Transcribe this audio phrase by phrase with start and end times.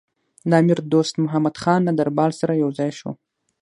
[0.49, 3.11] د امیر دوست محمدخان له دربار سره یو ځای شو.